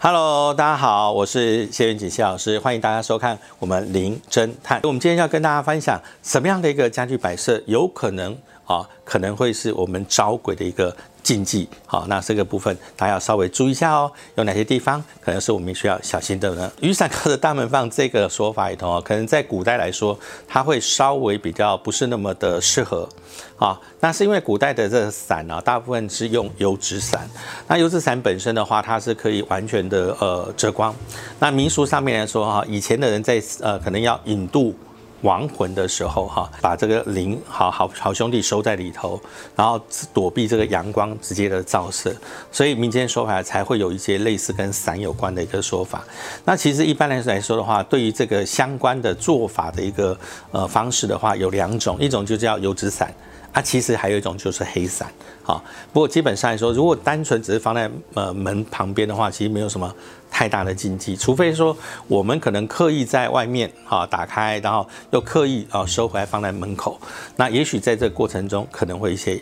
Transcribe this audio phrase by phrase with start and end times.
[0.00, 4.80] Hello，大家好，我是谢元锦谢老师，欢迎大家收看我们零侦探。
[4.84, 8.32] 我们今天要跟大家分享什么样的一个家具摆设有可能
[8.64, 10.96] 啊，可能会是我们招鬼的一个。
[11.28, 14.10] 禁忌，好，那这个部分大家要稍微注意一下哦。
[14.36, 16.72] 有哪些地方可能是我们需要小心的呢？
[16.80, 23.06] 雨伞靠着大门放这个说法里头哦，可能在古代来说，它会稍微比较不是那么的适合
[23.58, 23.78] 啊。
[24.00, 27.28] 那是因为古代的这个伞呢，大部分是用油纸伞。
[27.66, 30.94] 那油纸伞本身的话，它是可以完全的呃遮光。
[31.38, 34.74] 那民俗上面来说哈，以前的人在呃可能要引渡。
[35.22, 39.20] 亡魂的时候，哈，把这个灵好好好兄弟收在里头，
[39.56, 39.80] 然后
[40.14, 42.14] 躲避这个阳光直接的照射，
[42.52, 46.04] 所以民间说法才会有一些类似跟伞有关的一个说法。
[46.44, 50.18] 那其实一般来说来说的话，对于这个相关的做法的一个
[50.52, 53.12] 呃方式的话，有两种，一种就叫油纸伞。
[53.50, 55.10] 啊，其实还有一种就是黑伞，
[55.42, 55.60] 啊，
[55.90, 59.90] 不过基本上来说，如果单纯只是放在呃门旁边的话，其实没有什么
[60.30, 61.76] 太大的禁忌，除非说
[62.06, 66.98] 我们可能刻意在外面啊打开，然后又刻意啊收回来放在门口，
[67.36, 69.40] 那也许在这个过程中可能会一些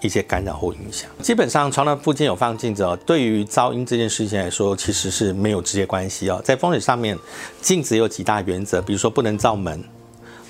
[0.00, 1.08] 一些干扰或影响。
[1.22, 6.40] 基本上床的附近有放镜子哦，对于噪音这件事情来说，其实是没有直接关系哦。
[6.44, 7.18] 在风水上面，
[7.62, 9.82] 镜子有几大原则，比如说不能照门，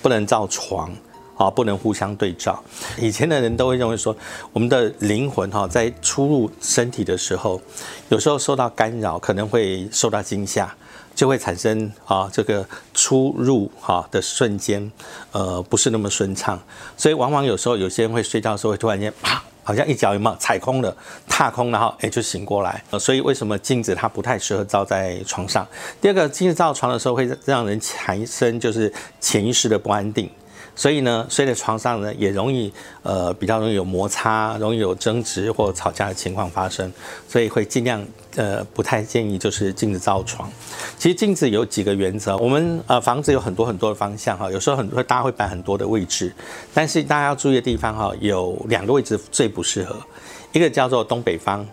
[0.03, 0.91] 不能照床。
[1.37, 2.63] 啊，不能互相对照。
[2.99, 4.17] 以前的人都会认为说，
[4.53, 7.61] 我们的灵魂哈，在出入身体的时候，
[8.09, 10.73] 有时候受到干扰，可能会受到惊吓，
[11.15, 14.91] 就会产生啊，这个出入哈的瞬间，
[15.33, 16.61] 呃，不是那么顺畅。
[16.97, 20.97] 所以往往有时候有些人会睡觉的时候，会突然间啪，好像一脚有没有踩空了，
[21.29, 22.83] 踏空，然后哎就醒过来。
[23.01, 25.67] 所以为什么镜子它不太适合照在床上？
[26.01, 30.31] 第二个，镜子照床的时候会让人产生就是潜意识的不安定。
[30.77, 32.73] 所以呢，睡在床上呢，也容易
[33.03, 36.93] 呃比较容易有摩擦，容易有争执或吵架的情况发生，
[37.29, 38.05] 所以会尽量
[38.37, 40.51] 呃不太建议就是镜子照床。
[40.99, 46.33] 其实镜子有几个原则，我们呃房子有很多很多的方向哈，有时候很多大家会摆很多的位置，
[46.73, 49.97] 但是大家要注意的地方哈，有两个位置最不适合，
[50.53, 51.65] 一个叫做东北方。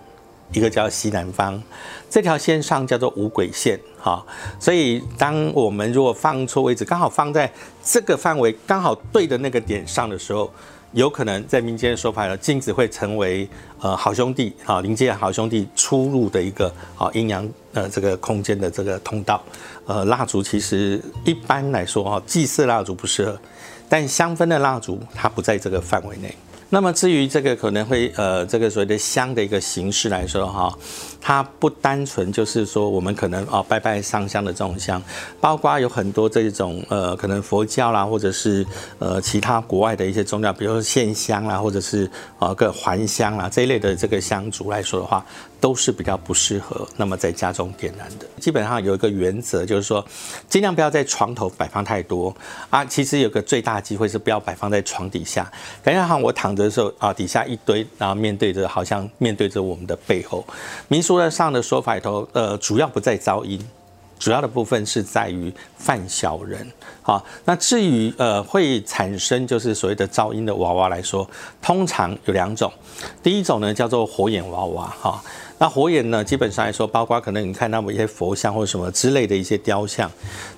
[0.54, 1.62] 一个叫西南方，
[2.10, 4.24] 这条线上叫做五轨线，哈，
[4.60, 7.52] 所以当我们如果放错位置，刚好放在
[7.84, 10.52] 这个范围刚好对的那个点上的时候，
[10.92, 13.48] 有可能在民间的说法呢，镜子会成为
[13.80, 19.42] 呃好兄弟，哈，临界好兄弟出入的一个啊阴阳呃这个空间的这个通道，
[19.86, 23.40] 呃蜡烛其实一般来说哈，祭祀蜡烛不适合，
[23.88, 26.36] 但香氛的蜡烛它不在这个范围内。
[26.74, 30.74] 那么至于这个可能会呃这个所谓的香的一个形式来说哈，
[31.20, 35.04] 它不单纯就是说我们可能啊拜拜上香的这种香，
[35.42, 38.66] 包括有很多这种呃可能佛教啦，或者是
[39.00, 42.09] 呃其他国外的一些宗教，比如说线香啦，或者是
[42.40, 45.26] 啊个还香啦这一类的这个香烛来说的话。
[45.62, 48.26] 都是比较不适合，那么在家中点燃的。
[48.40, 50.04] 基本上有一个原则，就是说，
[50.50, 52.36] 尽量不要在床头摆放太多
[52.72, 52.84] 啊。
[52.84, 55.50] 其实有个最大机会是不要摆放在床底下，
[55.84, 60.44] 感觉好像我躺着的时候啊，底下一堆，然后面对着，好像面对着我们的背后。
[60.88, 63.64] 民俗的上的说法里头，呃，主要不在噪音，
[64.22, 66.66] 主要的部分是在于犯小人。
[67.02, 71.28] 好，那至于呃会产生就是所谓的噪音的娃娃来说，
[71.59, 72.72] 通常有两种，
[73.24, 75.24] 第一种呢叫做火眼娃娃，哈。
[75.58, 76.24] 那火眼呢？
[76.24, 80.09] 基本上来说，包括可能你看到某一些佛像或者什么之类的一些雕像，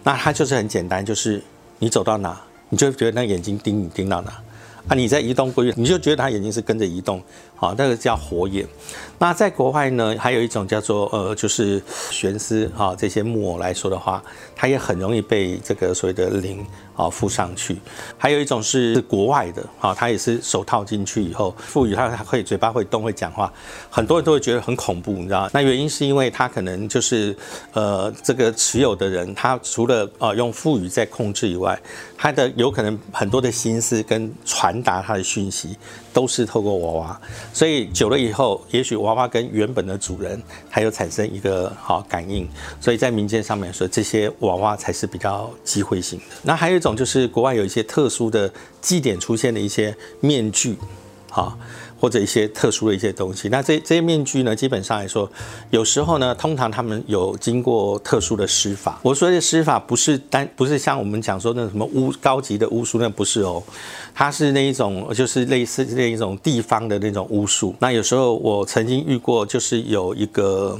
[0.04, 1.42] 那它就是很简单，就是
[1.80, 2.38] 你走到哪，
[2.68, 4.34] 你就觉得那眼睛盯你盯到哪
[4.88, 7.22] 啊，你在移动过去，你就觉得它眼睛是跟着移动，
[7.56, 8.68] 好，那个叫火眼。
[9.18, 14.22] 那在国外呢，还有一种叫做呃，就是悬丝啊，这些木偶来说的话，
[14.56, 16.66] 它也很容易被这个所谓的灵。
[16.96, 17.76] 啊，附上去，
[18.20, 23.52] 还有一种是国外的，啊，它也是手套进去以后，赋予它，会嘴巴会动，会讲话，
[23.90, 27.36] 很多人都会觉得很恐怖，你知道那原因是因为它可能就是，
[27.72, 31.82] 呃，这个持有的人，他除了啊用赋予在控制以外，
[32.16, 35.76] 他的有可能很多的心思跟传传达他的讯息，
[36.14, 40.40] 都是透过娃娃，所以久了以后，也许娃娃跟原本的主人
[40.70, 42.48] 还有产生一个好感应，
[42.80, 46.26] 所以在民间上面说，这些娃娃才是比较机会性的。
[46.44, 46.84] 那还有一。
[46.84, 48.52] 种就是国外有一些特殊的
[48.82, 50.78] 祭典出现的一些面具，
[51.30, 51.58] 啊，
[52.04, 53.48] 或者一些特殊的一些东西。
[53.48, 55.32] 那这这些面具呢，基本上来说，
[55.70, 59.00] 有时候呢，通常他们有经过特殊的施法。
[59.02, 63.64] 我说的施法不是单不是像我们讲说那什么巫高级的巫术，那不是哦，
[64.14, 67.74] 它是那一种就是类似那一种地方的那种巫术。
[67.80, 70.78] 那有时候我曾经遇过，就是有一个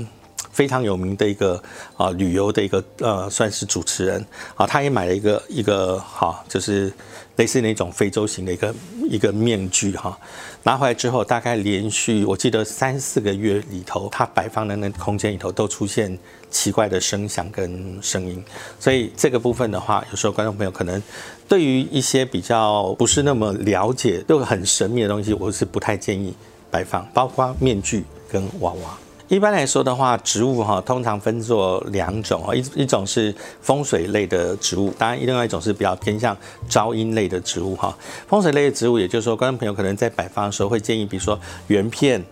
[0.52, 1.64] 非常有名的一个
[1.96, 4.26] 啊旅游的一个呃算是主持人
[4.56, 6.92] 啊，他也买了一个一个哈，就是
[7.36, 8.76] 类似那种非洲型的一个
[9.10, 10.18] 一个面具哈，
[10.64, 16.18] 拿回来之后，大概连续我记得三四个月里头，它摆放的那空间里头都出现
[16.52, 18.44] 奇怪的声响跟声音，
[18.80, 21.02] 所以这个部分的话，有时候观众朋友可能
[21.48, 26.34] 对于一些比较不是那么了解又很神秘的东西，我是不太建议
[26.70, 28.98] 摆放，包括面具跟娃娃。
[29.34, 36.38] 一般来说的话，植物哈通常分作两种啊，一一种是风水类的植物，当然另外一种是比较偏向
[36.70, 37.98] 招阴类的植物哈。
[38.28, 42.24] 风水类的植物，也就是说，观众朋友可能在摆放的时候会建议，比如说圆片、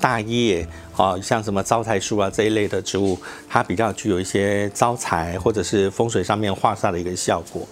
[0.00, 0.64] 大叶
[0.96, 3.18] 啊，像什么招财树啊这一类的植物，
[3.48, 7.66] 它比较具有一些招财或者是风水上面化煞的一个效果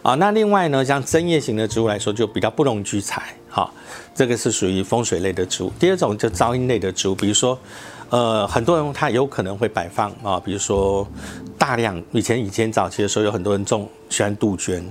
[0.00, 0.14] 啊。
[0.14, 3.70] 那另外呢，像针叶型的植物来说，就比较不容聚财哈，
[4.14, 5.70] 这个是属于风水类的植物。
[5.78, 7.58] 第二种就招阴类的植物，比如说。
[8.12, 11.08] 呃，很多人他有可能会摆放啊，比如说
[11.56, 14.86] 大量以前以前早期的时候，有很多人种喜欢杜鹃。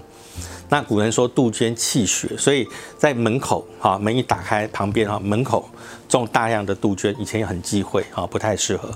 [0.70, 2.66] 那古人说杜鹃气血，所以
[2.98, 5.70] 在门口哈门一打开旁边哈门口
[6.10, 8.90] 种大量的杜鹃，以前也很忌讳啊，不太适合。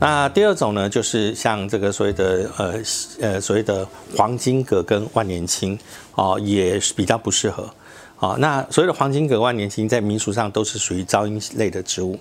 [0.00, 2.74] 那第二种呢，就是像这个所谓的呃
[3.20, 3.86] 呃所谓的
[4.16, 5.78] 黄金葛跟万年青
[6.16, 7.72] 啊，也是比较不适合
[8.18, 8.34] 啊。
[8.40, 12.18] 那所谓的黄金葛、万年青在民俗上都是属于噪音类的植物。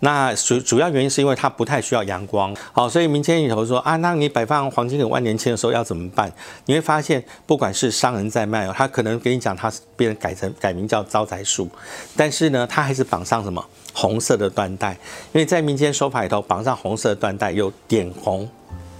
[0.00, 6.30] 那主主要原因是因为它不太需要阳光，好，所以民间里头说啊，那你摆放黄金葛万年青的时候要怎么办？
[6.66, 11.68] 你会发现，不管是商人在卖哦，他可能跟你讲他是别人改成改名叫招财树，
[12.14, 13.64] 但是呢，他还是绑上什么
[13.94, 14.92] 红色的缎带，
[15.32, 18.48] 因为在民间手法里头绑上红色的缎带有点红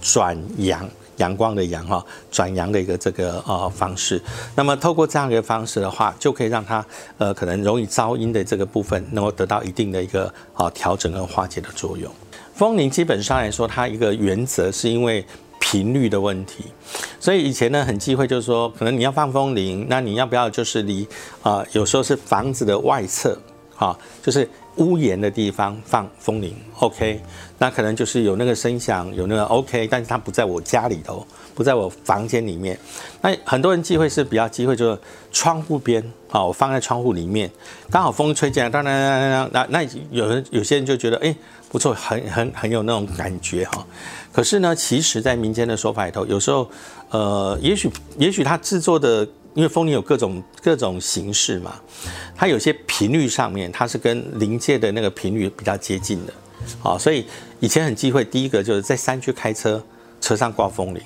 [0.01, 0.89] 转阳。
[1.17, 4.21] 阳光的阳哈，转阳的一个这个呃方式，
[4.55, 6.83] 那么透过这样一个方式的话，就可以让它
[7.17, 12.11] 呃可能容易噪音的这个部分，能够得到一定的一个啊调整跟化解的作用。
[12.53, 15.25] 风铃基本上来说，它一个原则是因为
[15.59, 16.65] 频率的问题，
[17.19, 21.07] 所以以前呢很忌讳，就是说可能你要放风铃，那你要不要就是离
[21.43, 23.37] 啊有时候是房子的外侧
[23.75, 24.47] 啊，就是。
[24.77, 27.21] 屋檐的地方放风铃，OK，
[27.57, 32.77] 那可能就是有那个声响，有那个 OK，但是它不在我家里头，不在我房间里面。
[33.21, 34.99] 那很多人忌讳是比较忌讳，就是
[35.31, 37.49] 窗户边啊，我放在窗户里面，
[37.89, 41.35] 刚好风吹进来，当然那那有人有些人就觉得，哎，
[41.69, 43.85] 不错，很很很有那种感觉哈。
[44.31, 46.69] 可是呢，其实在民间的说法里头，有时候，
[47.09, 49.27] 呃，也许也许它制作的。
[49.57, 51.81] 因为风铃有各种各种形式嘛，
[52.35, 56.33] 它有些频率上面它是跟临界的那个频率比较接近的，
[56.79, 57.25] 好，所以
[57.59, 58.23] 以前很忌讳。
[58.23, 59.83] 第一个就是在山区开车，
[60.21, 61.01] 车上挂风铃。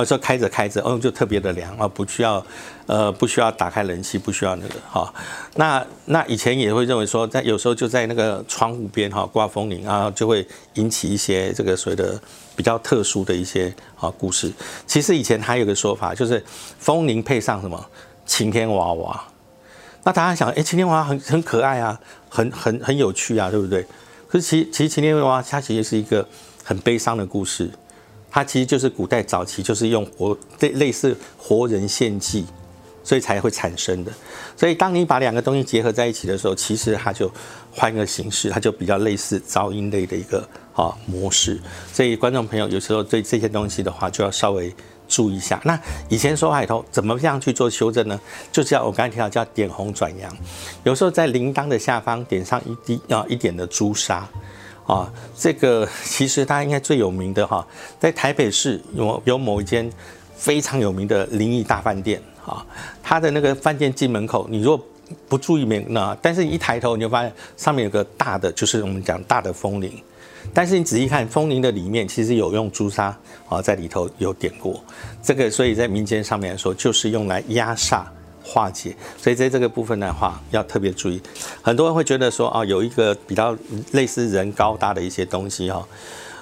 [0.00, 2.44] 哦，说开着开着，哦，就特别的凉啊，不需要，
[2.86, 5.12] 呃，不需要打开冷气，不需要那个哈。
[5.56, 12.18] 那那以前也会认为说，在有时候就在那个窗户边哈挂风铃啊，就会引起一些这个所谓的
[12.56, 14.50] 比较特殊的一些啊故事。
[14.86, 16.42] 其实以前还有个说法，就是
[16.78, 17.84] 风铃配上什么
[18.24, 19.22] 晴天娃娃。
[20.04, 23.84] 那大家想，哎，晴天娃娃很很可爱啊，很很很有趣啊，对不对？
[24.28, 26.26] 可是其其实晴天娃娃它其实是一个
[26.64, 27.70] 很悲伤的故事。
[28.30, 32.46] 它其实就是古代早期就是用活类类似活人献祭，
[33.02, 34.12] 所以才会产生的。
[34.56, 37.30] 所以当你把两个东西结合在一起的时候，其实它就
[37.72, 41.60] 换个形式，它就比较类似噪音类的一个啊模式。
[41.92, 44.72] 所以观众朋友有时候对这些东西的话，就要稍微
[45.08, 45.60] 注意一下。
[45.64, 45.76] 那
[46.08, 48.20] 以前说海头怎么样去做修正呢？
[48.52, 50.36] 就叫我刚才提到叫点红转阳，
[50.84, 54.28] 有时候在铃铛的下方点上一滴啊一点的朱砂。
[54.90, 57.64] 啊，这个其实它应该最有名的哈，
[58.00, 59.88] 在台北市有有某一间
[60.34, 62.66] 非常有名的灵异大饭店啊，
[63.00, 64.86] 它的那个饭店进门口，你如果
[65.28, 69.92] 不注意没那，但是一抬头你就发现上面有个大的，就是我们讲大的风铃，
[70.52, 73.16] 但是你仔细看风铃的里面，其实有用朱砂
[73.48, 74.82] 啊在里头有点过，
[75.22, 78.02] 这个所以在民间上面来说，就是用来压煞。
[78.42, 81.20] 化解，所以在这个部分的话要特别注意。
[81.62, 83.56] 很多人会觉得说，哦，有一个比较
[83.92, 85.86] 类似人高大的一些东西哈，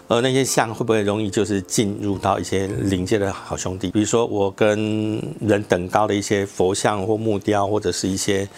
[0.08, 3.90] 呃，那些像会不会容易就是进入到一些灵界的好兄弟？
[3.90, 8.48] 比如说我跟人等高的一些佛像或木雕，或者是一些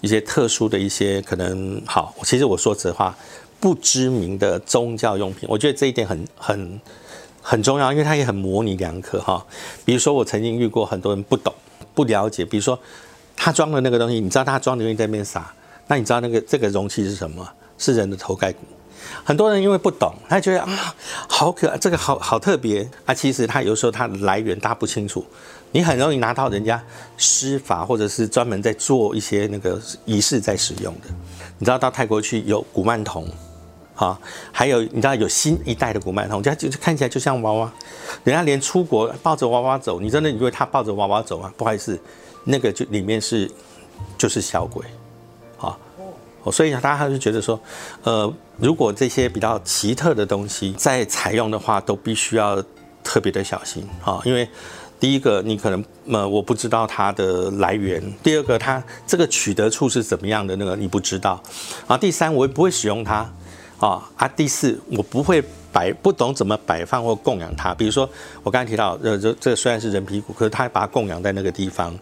[0.00, 2.14] 一些特殊的一些可能好。
[2.22, 3.16] 其实我说实话，
[3.58, 6.80] 不知名的宗教用品，我觉得这一点很很
[7.42, 9.44] 很重要，因为它也很模棱两可哈。
[9.84, 11.52] 比如说我曾经遇过很多人不懂。
[11.94, 12.78] 不了解，比如说
[13.36, 15.52] 他装的那个东西，你知道他装的东西在那边撒，
[15.86, 17.48] 那你知道那个这个容器是什么？
[17.78, 18.58] 是人的头盖骨。
[19.24, 20.94] 很多人因为不懂，他觉得啊，
[21.26, 23.14] 好可爱，这个好好特别啊。
[23.14, 25.24] 其实他有时候它的来源大家不清楚，
[25.72, 26.82] 你很容易拿到人家
[27.16, 31.08] 施法或者是专门在做一些那个仪式在使用的。
[31.58, 33.26] 你知道到泰国去有古曼童。
[34.00, 34.18] 啊，
[34.50, 37.70] 还有你知道有新一代的古曼童，家就看起来就像娃娃，
[38.24, 41.52] 人家连出国抱着娃娃走，你真的以为他抱着娃娃走啊？
[41.54, 42.00] 不好意思，
[42.44, 43.50] 那个就里面是
[44.16, 44.82] 就是小鬼，
[45.58, 45.76] 啊，
[46.50, 47.60] 所以大家还是觉得说，
[48.02, 52.64] 呃，如果这些比较奇特的东西在采用的话，都必须要
[53.04, 54.48] 特别的小心啊，因为
[54.98, 61.38] 第一个你可能呃我不知道它的来源，第二个它这个取得处是怎么样的那个你不知道，
[61.86, 63.30] 啊，第三我也不会使用它。
[63.80, 64.28] 啊啊！
[64.28, 67.74] 第四，我不会摆，不懂怎么摆放或供养它。
[67.74, 68.08] 比如说，
[68.42, 71.98] 我刚才提到，呃，这这虽然是人皮骨，可是他把它供养在那个地方，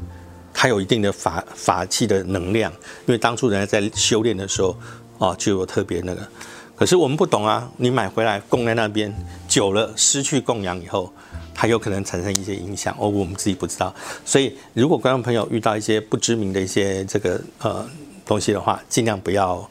[0.52, 2.73] 它有一定的法法器的能量。
[3.06, 4.76] 因为当初人家在修炼的时候，
[5.20, 6.28] 啊，就有特别那个。
[6.75, 9.14] 可是我们不懂啊，你买回来供在那边，
[9.47, 11.12] 久了失去供养以后，
[11.54, 13.94] 它有可能产生一些影响，哦，我们自己不知道。
[14.25, 17.88] 所以，如果观众朋友遇到一些不知名的一些这个呃
[18.26, 19.64] 东西的话，尽量不要。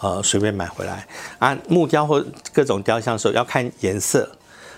[0.00, 1.06] 呃，随便买回来
[1.38, 4.26] 啊，木雕或各种雕像的时候要看颜色，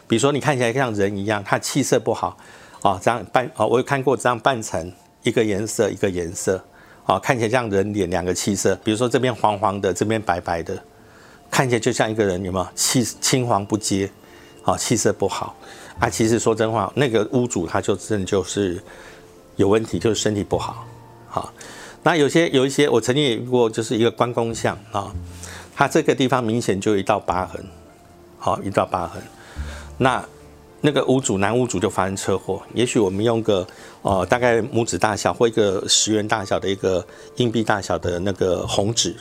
[0.08, 2.36] 比如说你看起来像人一样，它气色不好
[2.82, 6.60] 啊，这样扮哦，我有看过这样扮成一个颜色一个颜色
[7.06, 10.76] 啊，看起来像人脸两个气色，比如说这边黄黄的，这边白白的，
[11.48, 14.10] 看起来就像一个人，有没有气青黄不接
[14.64, 15.54] 啊，气色不好
[16.00, 18.82] 啊，其实说真话，那个屋主他就真的就是
[19.54, 20.84] 有问题，就是身体不好，
[21.28, 21.52] 好。
[22.04, 25.12] 那有些有一些，我曾经也遇过，就是一个关公像啊，
[25.72, 27.64] 它这个地方明显就有一道疤痕，
[28.38, 29.22] 好一道疤痕。
[29.98, 30.24] 那
[30.80, 33.64] 那个屋主男屋主就发生车祸，也许我们用个
[34.02, 37.06] 呃大概拇指大小或一个十元大小的一个
[37.36, 39.14] 硬币大小的那个红纸，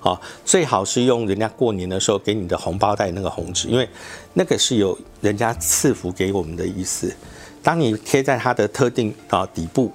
[0.00, 3.86] 啊，最好是用人家过年的时候给你的红包袋那个红纸，因为
[4.32, 7.14] 那个是有人家赐福给我们的意思。
[7.62, 9.92] 当你贴在它的特定啊底部。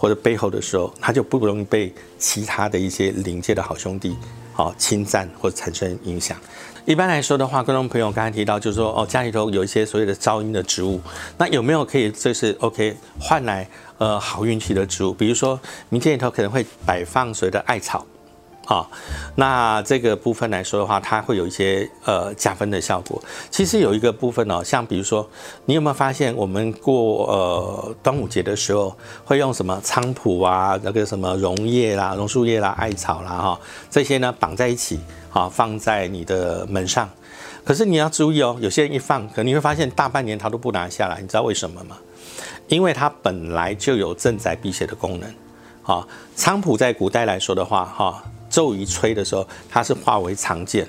[0.00, 4.16] 或者背后的时候，他就不容易被其他的一些临界的好兄弟
[4.54, 6.38] 好侵占或产生影响。
[6.86, 10.98] 一般来说的话，观众朋友刚才提到，就是说哦，家里头有一些所谓的噪音的植物，
[11.36, 15.12] 那有没有可以就是 OK 换来呃好运气的植物？
[15.12, 18.06] 比如说，民间里头可能会摆放所谓的艾草。
[18.70, 18.88] 好，
[19.34, 23.20] 那这个部分来说的话，它会有一些呃加分的效果。
[23.50, 25.28] 其实有一个部分哦，像比如说，
[25.64, 33.60] 你有没有发现我们过呃端午节的时候会用什么菖蒲啊，那个什么榕叶啦、榕树叶啦、艾草啦哈，
[33.90, 35.00] 这些呢绑在一起
[35.32, 37.10] 啊，放在你的门上。
[37.64, 41.96] 可是你要注意哦，有些人一放，可能你会发现大半年他都不拿下来，你知道为什么吗？
[42.68, 45.28] 因为它本来就有镇宅辟邪的功能。
[45.82, 48.22] 啊，菖蒲在古代来说的话，哈。
[48.50, 50.86] 骤一吹的时候，它是化为长剑，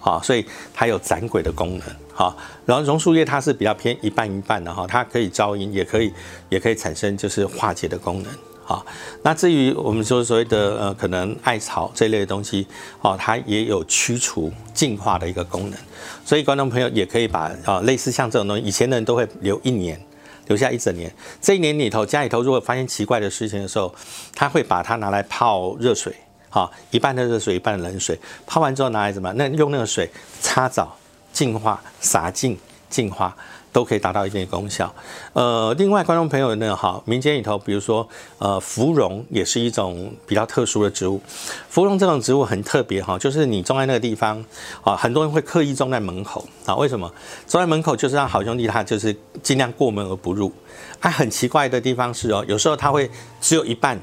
[0.00, 2.36] 好，所以它有斩鬼的功能，好。
[2.66, 6.12] 然后榕树叶它是比较偏一半一半的哈，它可以招阴，也可以
[6.48, 8.32] 也可以产生就是化解的功能，
[8.64, 8.84] 好。
[9.22, 12.66] 那至于我们说所谓的呃可能艾草这类的东西，
[13.02, 15.78] 哦，它也有驱除净化的一个功能，
[16.24, 20.00] 所以观众朋友也可以把啊类似像这种东西，以前的人都会留一年，
[20.46, 23.94] 留下一整年，这一年里头家里头如果发现奇怪的事情的时候，
[24.34, 26.14] 他会把它拿来泡热水。
[26.54, 29.32] 好，一半的热水，一半的冷水，泡完之后拿来怎么？
[29.32, 30.08] 那用那个水
[30.40, 30.96] 擦澡、
[31.32, 32.56] 净化、洒净、
[32.88, 33.36] 净化，
[33.72, 34.94] 都可以达到一定的功效。
[35.32, 38.08] 呃，另外观众朋友呢，哈，民间里头，比如说，
[38.38, 41.20] 呃，芙蓉也是一种比较特殊的植物。
[41.68, 44.40] 芙蓉这种植物很特别哈，就是你种在那个地方，
[44.84, 46.76] 啊，很多人会刻意种在门口啊。
[46.76, 47.12] 为什么？
[47.48, 50.52] 种在门口就是让好兄弟他就是尽量过门而不入。
[51.00, 54.00] 它很奇怪的地方是哦，有时候它会只有一半。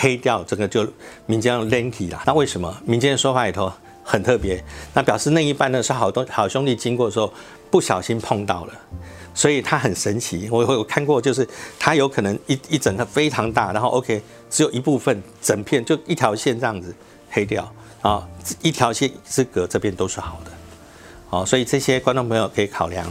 [0.00, 0.86] 黑掉这个就
[1.26, 3.72] 民间用 lanky 啦，那为什么民间的说法里头
[4.02, 4.62] 很特别？
[4.94, 7.32] 那表示那一半呢是好多好兄弟经过的时候
[7.70, 8.72] 不小心碰到了，
[9.34, 10.48] 所以它很神奇。
[10.50, 11.46] 我我看过，就是
[11.78, 14.20] 它有可能一一整个非常大，然后 OK
[14.50, 16.94] 只有一部分整片就一条线这样子
[17.30, 17.70] 黑掉
[18.00, 18.26] 啊，
[18.62, 20.50] 一条线之隔这边都是好的。
[21.32, 23.06] 哦，所以这些观众朋友可以考量，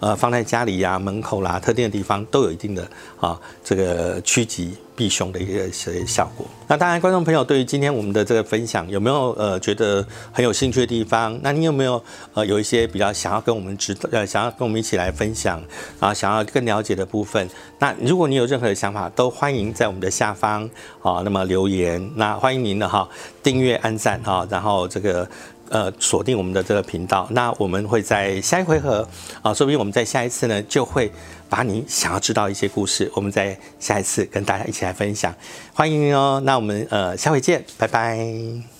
[0.00, 2.88] 呃，放在家里呀、门口啦、特定的地方都有一定的
[3.20, 6.46] 啊，这个趋吉避凶的一个些效果。
[6.66, 10.02] 那当然，观众朋友对于今天我们的这个分享有没有呃觉得
[10.32, 11.38] 很有兴趣的地方？
[11.42, 12.02] 那你有没有
[12.32, 15.62] 呃有一些比较想要跟我们知呃想要跟我们一起来分享
[16.00, 17.46] 啊，想要更了解的部分？
[17.78, 20.64] 那如果你有任何的想法，都欢迎在我们的下方
[21.02, 22.10] 啊，那么留言。
[22.14, 23.06] 那欢迎您的哈
[23.42, 25.28] 订阅、按赞哈，然后这个。
[25.70, 29.08] 呃，锁定我们的这个频道，那我们会在下一回合
[29.42, 31.10] 啊，说不定我们在下一次呢，就会
[31.48, 35.34] 把你想要知道一些故事，我们在下一次跟大家一起来分享，
[35.72, 36.40] 欢迎哦。
[36.44, 38.75] 那我们呃，下回见，拜拜。